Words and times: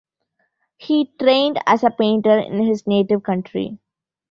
He 0.79 1.13
trained 1.19 1.59
as 1.67 1.83
a 1.83 1.91
painter 1.91 2.39
in 2.39 2.65
his 2.65 2.87
native 2.87 3.21
country. 3.21 3.77